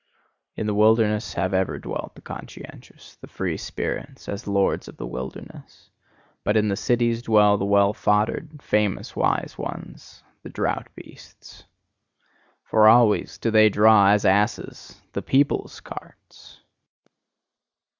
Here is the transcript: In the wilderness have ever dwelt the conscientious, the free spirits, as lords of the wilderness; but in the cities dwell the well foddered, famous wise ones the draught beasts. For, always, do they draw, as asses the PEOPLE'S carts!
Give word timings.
In 0.55 0.65
the 0.65 0.73
wilderness 0.73 1.33
have 1.35 1.53
ever 1.53 1.77
dwelt 1.77 2.15
the 2.15 2.23
conscientious, 2.23 3.17
the 3.17 3.27
free 3.27 3.55
spirits, 3.55 4.27
as 4.27 4.47
lords 4.47 4.87
of 4.87 4.97
the 4.97 5.05
wilderness; 5.05 5.91
but 6.43 6.57
in 6.57 6.69
the 6.69 6.75
cities 6.75 7.21
dwell 7.21 7.55
the 7.59 7.65
well 7.67 7.93
foddered, 7.93 8.63
famous 8.63 9.15
wise 9.15 9.59
ones 9.59 10.23
the 10.41 10.49
draught 10.49 10.95
beasts. 10.95 11.65
For, 12.63 12.87
always, 12.87 13.37
do 13.37 13.51
they 13.51 13.69
draw, 13.69 14.07
as 14.07 14.25
asses 14.25 14.99
the 15.13 15.21
PEOPLE'S 15.21 15.81
carts! 15.81 16.61